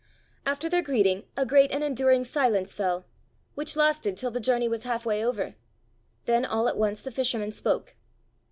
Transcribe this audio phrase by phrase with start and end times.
[0.47, 3.05] After their greeting a great and enduring silence fell,
[3.53, 5.53] which lasted till the journey was half way over;
[6.25, 7.93] then all at once the fisherman spoke.